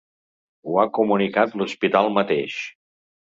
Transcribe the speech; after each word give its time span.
Ho 0.69 0.77
ha 0.83 0.85
comunicat 0.97 1.53
l’hospital 1.61 2.11
mateix. 2.17 2.57